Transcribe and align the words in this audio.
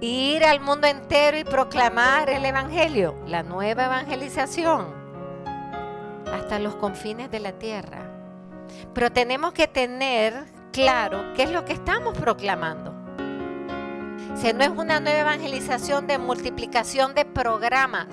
ir 0.00 0.44
al 0.44 0.60
mundo 0.60 0.86
entero 0.86 1.38
y 1.38 1.44
proclamar 1.44 2.30
el 2.30 2.44
Evangelio, 2.44 3.14
la 3.26 3.42
nueva 3.42 3.84
evangelización, 3.84 4.86
hasta 6.32 6.58
los 6.58 6.74
confines 6.76 7.30
de 7.30 7.40
la 7.40 7.52
tierra. 7.52 8.10
Pero 8.92 9.12
tenemos 9.12 9.52
que 9.52 9.68
tener 9.68 10.44
claro 10.72 11.32
qué 11.34 11.44
es 11.44 11.50
lo 11.50 11.64
que 11.64 11.72
estamos 11.72 12.16
proclamando. 12.18 12.92
Si 14.34 14.52
no 14.52 14.64
es 14.64 14.70
una 14.70 14.98
nueva 15.00 15.20
evangelización 15.20 16.06
de 16.06 16.18
multiplicación 16.18 17.14
de 17.14 17.24
programas, 17.24 18.08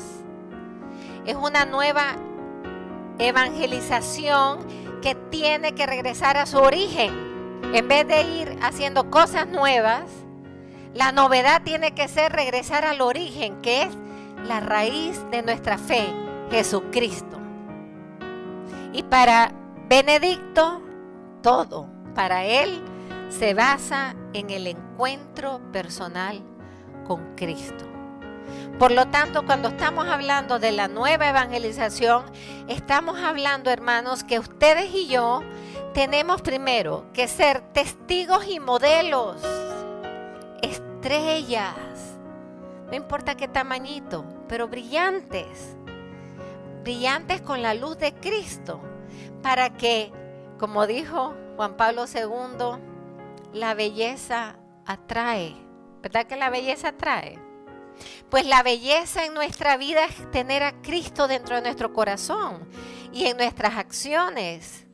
es 1.26 1.36
una 1.36 1.66
nueva 1.66 2.16
evangelización 3.18 4.60
que 5.02 5.16
tiene 5.16 5.74
que 5.74 5.86
regresar 5.86 6.38
a 6.38 6.46
su 6.46 6.60
origen. 6.60 7.12
En 7.74 7.88
vez 7.88 8.08
de 8.08 8.22
ir 8.22 8.58
haciendo 8.62 9.10
cosas 9.10 9.48
nuevas, 9.48 10.04
la 10.94 11.12
novedad 11.12 11.62
tiene 11.64 11.94
que 11.94 12.08
ser 12.08 12.32
regresar 12.32 12.86
al 12.86 13.02
origen, 13.02 13.62
que 13.62 13.84
es 13.84 13.90
la 14.46 14.60
raíz 14.60 15.20
de 15.32 15.42
nuestra 15.42 15.78
fe, 15.78 16.08
Jesucristo. 16.50 17.38
Y 18.94 19.04
para 19.04 19.52
Benedicto, 19.88 20.82
todo 21.42 21.88
para 22.14 22.46
él 22.46 22.82
se 23.30 23.54
basa 23.54 24.16
en 24.34 24.50
el 24.50 24.68
encuentro 24.68 25.62
personal 25.72 26.42
con 27.08 27.36
Cristo. 27.36 27.86
Por 28.78 28.92
lo 28.92 29.08
tanto, 29.08 29.46
cuando 29.46 29.70
estamos 29.70 30.08
hablando 30.08 30.60
de 30.60 30.72
la 30.72 30.88
nueva 30.88 31.30
evangelización, 31.30 32.26
estamos 32.68 33.20
hablando, 33.20 33.70
hermanos, 33.70 34.24
que 34.24 34.40
ustedes 34.40 34.94
y 34.94 35.08
yo 35.08 35.42
tenemos 35.94 36.42
primero 36.42 37.06
que 37.14 37.28
ser 37.28 37.62
testigos 37.74 38.48
y 38.48 38.60
modelos, 38.60 39.42
estrellas, 41.02 41.76
no 42.86 42.96
importa 42.96 43.36
qué 43.36 43.48
tamañito, 43.48 44.24
pero 44.48 44.68
brillantes, 44.68 45.76
brillantes 46.84 47.42
con 47.42 47.64
la 47.64 47.74
luz 47.74 47.98
de 47.98 48.14
Cristo, 48.14 48.80
para 49.42 49.72
que, 49.72 50.12
como 50.60 50.86
dijo 50.86 51.34
Juan 51.56 51.76
Pablo 51.76 52.06
II, 52.06 52.80
la 53.52 53.74
belleza 53.74 54.58
atrae. 54.86 55.56
¿Verdad 56.04 56.28
que 56.28 56.36
la 56.36 56.52
belleza 56.52 56.90
atrae? 56.90 57.40
Pues 58.30 58.46
la 58.46 58.62
belleza 58.62 59.26
en 59.26 59.34
nuestra 59.34 59.78
vida 59.78 60.06
es 60.06 60.30
tener 60.30 60.62
a 60.62 60.84
Cristo 60.84 61.28
dentro 61.28 61.56
de 61.56 61.64
nuestro 61.64 61.94
corazón 61.94 62.70
y 63.12 63.26
en 63.26 63.38
nuestras 63.38 63.76
acciones 63.76 64.86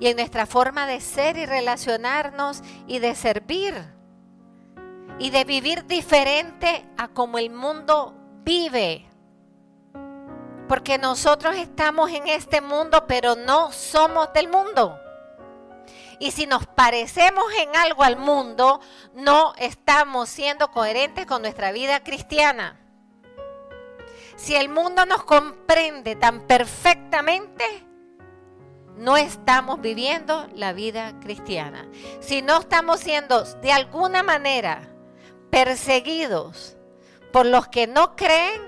y 0.00 0.06
en 0.06 0.16
nuestra 0.16 0.46
forma 0.46 0.86
de 0.86 1.02
ser 1.02 1.36
y 1.36 1.44
relacionarnos 1.44 2.62
y 2.86 2.98
de 2.98 3.14
servir 3.14 3.93
y 5.18 5.30
de 5.30 5.44
vivir 5.44 5.86
diferente 5.86 6.86
a 6.96 7.08
como 7.08 7.38
el 7.38 7.50
mundo 7.50 8.14
vive. 8.42 9.06
Porque 10.68 10.98
nosotros 10.98 11.56
estamos 11.56 12.10
en 12.10 12.26
este 12.28 12.60
mundo, 12.60 13.06
pero 13.06 13.36
no 13.36 13.70
somos 13.70 14.32
del 14.32 14.48
mundo. 14.48 14.98
Y 16.18 16.30
si 16.30 16.46
nos 16.46 16.66
parecemos 16.66 17.44
en 17.60 17.76
algo 17.76 18.02
al 18.02 18.16
mundo, 18.16 18.80
no 19.14 19.52
estamos 19.58 20.28
siendo 20.28 20.70
coherentes 20.70 21.26
con 21.26 21.42
nuestra 21.42 21.72
vida 21.72 22.02
cristiana. 22.02 22.80
Si 24.36 24.54
el 24.54 24.68
mundo 24.68 25.06
nos 25.06 25.24
comprende 25.24 26.16
tan 26.16 26.46
perfectamente, 26.46 27.64
no 28.96 29.16
estamos 29.16 29.80
viviendo 29.80 30.48
la 30.54 30.72
vida 30.72 31.18
cristiana. 31.20 31.88
Si 32.20 32.42
no 32.42 32.60
estamos 32.60 33.00
siendo 33.00 33.42
de 33.44 33.72
alguna 33.72 34.22
manera 34.22 34.93
perseguidos 35.54 36.76
por 37.32 37.46
los 37.46 37.68
que 37.68 37.86
no 37.86 38.16
creen, 38.16 38.60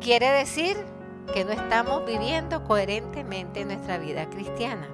quiere 0.00 0.30
decir 0.30 0.76
que 1.34 1.44
no 1.44 1.50
estamos 1.50 2.06
viviendo 2.06 2.62
coherentemente 2.62 3.64
nuestra 3.64 3.98
vida 3.98 4.30
cristiana. 4.30 4.86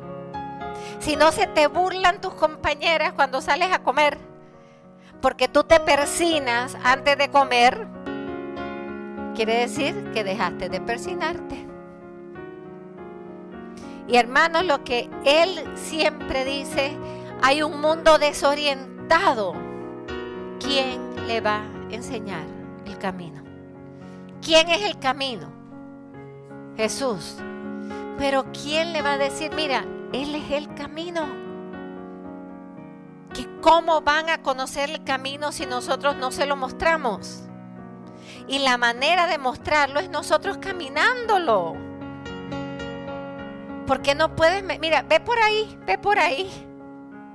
Si 0.98 1.16
no 1.16 1.32
se 1.32 1.48
te 1.48 1.66
burlan 1.66 2.22
tus 2.22 2.32
compañeras 2.32 3.12
cuando 3.12 3.42
sales 3.42 3.70
a 3.72 3.82
comer, 3.82 4.16
porque 5.20 5.48
tú 5.48 5.64
te 5.64 5.80
persinas 5.80 6.74
antes 6.82 7.18
de 7.18 7.30
comer, 7.30 7.86
quiere 9.34 9.58
decir 9.58 10.12
que 10.14 10.24
dejaste 10.24 10.70
de 10.70 10.80
persinarte. 10.80 11.66
Y 14.08 14.16
hermanos, 14.16 14.64
lo 14.64 14.82
que 14.82 15.10
él 15.26 15.62
siempre 15.74 16.46
dice, 16.46 16.96
hay 17.42 17.62
un 17.62 17.82
mundo 17.82 18.16
desorientado. 18.16 19.65
¿Quién 20.76 21.26
le 21.26 21.40
va 21.40 21.62
a 21.62 21.94
enseñar 21.94 22.44
el 22.84 22.98
camino? 22.98 23.42
¿Quién 24.42 24.68
es 24.68 24.82
el 24.82 24.98
camino? 24.98 25.50
Jesús. 26.76 27.38
Pero 28.18 28.44
¿quién 28.52 28.92
le 28.92 29.00
va 29.00 29.14
a 29.14 29.16
decir, 29.16 29.54
mira, 29.54 29.86
él 30.12 30.34
es 30.34 30.50
el 30.50 30.74
camino. 30.74 31.28
¿Que 33.32 33.48
¿Cómo 33.62 34.02
van 34.02 34.28
a 34.28 34.42
conocer 34.42 34.90
el 34.90 35.02
camino 35.02 35.50
si 35.50 35.64
nosotros 35.64 36.14
no 36.16 36.30
se 36.30 36.44
lo 36.44 36.56
mostramos? 36.56 37.44
Y 38.46 38.58
la 38.58 38.76
manera 38.76 39.26
de 39.28 39.38
mostrarlo 39.38 39.98
es 39.98 40.10
nosotros 40.10 40.58
caminándolo. 40.58 41.74
Porque 43.86 44.14
no 44.14 44.36
puedes, 44.36 44.62
mira, 44.78 45.00
ve 45.00 45.20
por 45.20 45.38
ahí, 45.38 45.78
ve 45.86 45.96
por 45.96 46.18
ahí. 46.18 46.50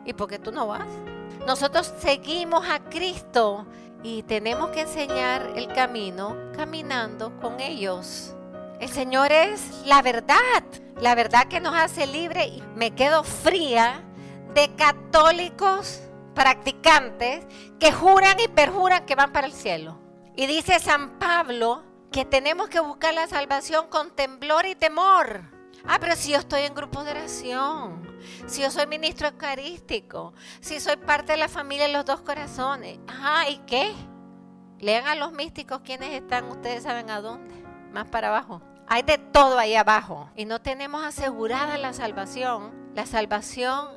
¿Y 0.06 0.14
por 0.14 0.28
qué 0.28 0.38
tú 0.38 0.52
no 0.52 0.68
vas? 0.68 0.86
Nosotros 1.46 1.94
seguimos 2.00 2.68
a 2.68 2.80
Cristo 2.80 3.66
y 4.04 4.24
tenemos 4.24 4.70
que 4.70 4.82
enseñar 4.82 5.54
el 5.56 5.68
camino 5.68 6.36
caminando 6.56 7.38
con 7.40 7.60
ellos. 7.60 8.36
El 8.80 8.90
Señor 8.90 9.32
es 9.32 9.84
la 9.86 10.02
verdad, 10.02 10.64
la 11.00 11.16
verdad 11.16 11.48
que 11.48 11.60
nos 11.60 11.76
hace 11.76 12.08
libre 12.08 12.62
me 12.76 12.92
quedo 12.92 13.24
fría 13.24 14.04
de 14.54 14.74
católicos 14.76 16.02
practicantes 16.34 17.46
que 17.80 17.92
juran 17.92 18.40
y 18.40 18.48
perjuran 18.48 19.06
que 19.06 19.16
van 19.16 19.32
para 19.32 19.48
el 19.48 19.54
cielo. 19.54 20.00
Y 20.36 20.48
dice 20.48 20.80
San 20.80 21.20
Pablo 21.20 21.84
que 22.12 22.26
tenemos 22.26 22.70
que 22.70 22.80
buscar 22.80 23.14
la 23.14 23.28
salvación 23.28 23.88
con 23.88 24.12
temblor 24.12 24.66
y 24.66 24.76
temor. 24.76 25.51
Ah, 25.86 25.98
pero 26.00 26.16
si 26.16 26.32
yo 26.32 26.38
estoy 26.38 26.62
en 26.62 26.76
grupo 26.76 27.04
de 27.04 27.12
oración, 27.12 28.02
si 28.48 28.62
yo 28.62 28.72
soy 28.72 28.88
ministro 28.88 29.28
eucarístico, 29.28 30.34
si 30.60 30.80
soy 30.80 30.98
parte 30.98 31.34
de 31.34 31.38
la 31.38 31.48
familia 31.48 31.88
de 31.88 31.94
los 31.94 32.06
dos 32.06 32.22
corazones. 32.22 33.00
Ajá, 33.08 33.50
¿y 33.50 33.58
qué? 33.66 33.92
Lean 34.80 35.08
a 35.08 35.16
los 35.16 35.32
místicos 35.32 35.82
quienes 35.84 36.14
están, 36.14 36.46
ustedes 36.46 36.84
saben 36.84 37.10
a 37.10 37.22
dónde, 37.22 37.54
más 37.92 38.08
para 38.08 38.30
abajo. 38.30 38.62
Hay 38.88 39.04
de 39.04 39.18
todo 39.18 39.58
ahí 39.58 39.76
abajo 39.76 40.30
y 40.36 40.46
no 40.46 40.62
tenemos 40.62 41.06
asegurada 41.06 41.78
la 41.78 41.94
salvación. 41.94 42.72
La 42.94 43.06
salvación 43.06 43.88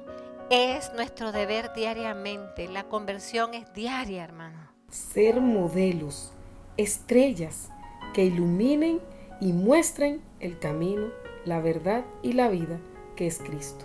es 0.51 0.93
nuestro 0.95 1.33
deber 1.33 1.73
diariamente. 1.75 2.69
La 2.69 2.85
conversión 2.85 3.55
es 3.55 3.73
diaria, 3.73 4.23
hermano. 4.23 4.59
Ser 4.91 5.41
modelos, 5.41 6.33
estrellas 6.77 7.71
que 8.13 8.25
iluminen 8.25 9.01
y 9.41 9.53
muestren 9.53 10.23
el 10.39 10.59
camino, 10.59 11.09
la 11.45 11.61
verdad 11.61 12.05
y 12.23 12.33
la 12.33 12.49
vida 12.49 12.79
que 13.17 13.27
es 13.27 13.39
Cristo. 13.39 13.85